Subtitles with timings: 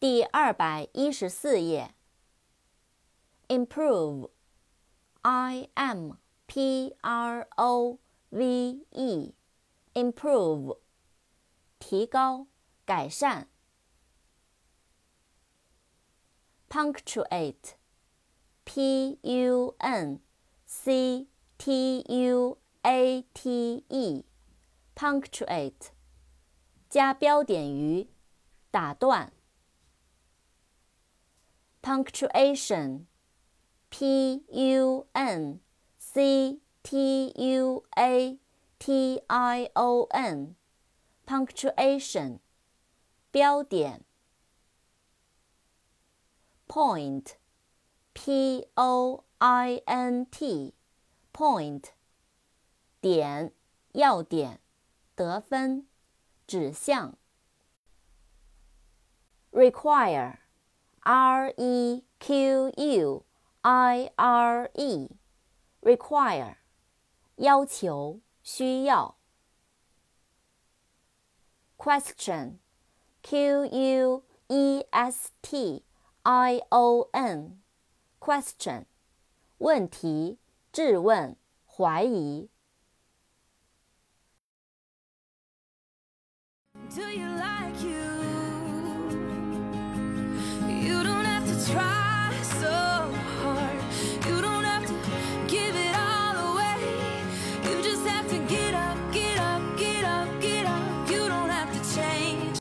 [0.00, 1.92] 第二百一十四页。
[3.48, 6.12] improve，i m
[6.46, 7.98] p r o
[8.28, 10.78] v e，improve，
[11.80, 12.46] 提高、
[12.84, 13.48] 改善。
[16.68, 20.20] punctuate，p u n
[20.64, 21.26] c
[21.56, 25.88] t u a t e，punctuate，
[26.88, 28.08] 加标点于，
[28.70, 29.32] 打断。
[31.87, 33.05] punctuation,
[33.89, 35.59] p u n
[35.97, 38.39] c t u a
[38.79, 40.55] t i o n,
[41.25, 42.39] punctuation,
[43.31, 44.03] 标点。
[46.67, 47.35] point,
[48.13, 50.73] p o i n t,
[51.31, 51.91] point,
[52.99, 53.53] 点，
[53.91, 54.59] 要点，
[55.15, 55.85] 得分，
[56.47, 57.15] 指向。
[59.51, 60.39] require
[61.10, 63.24] R E Q U
[63.62, 66.56] I R E，require，
[67.36, 69.16] 要求，需要。
[71.78, 75.82] Question，Q U E S T
[76.24, 78.84] I O N，question，
[79.56, 80.38] 问题，
[80.70, 82.50] 质问，怀疑。
[86.94, 87.80] Do you like